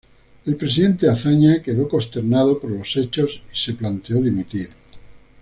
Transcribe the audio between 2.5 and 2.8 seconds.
por